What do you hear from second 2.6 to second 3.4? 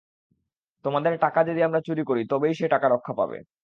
টাকা রক্ষা পাবে।